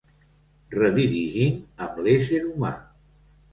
Redirigint 0.75 1.61
amb 1.87 2.01
l'ésser 2.09 2.43
humà. 2.49 2.75